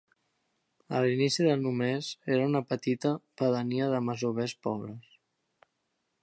A 0.99 1.01
l'inici 1.07 1.43
del 1.47 1.61
només 1.65 2.09
era 2.37 2.47
una 2.53 2.63
petita 2.71 3.13
pedania 3.43 3.91
de 3.93 4.01
masovers 4.07 4.57
pobres. 4.69 5.15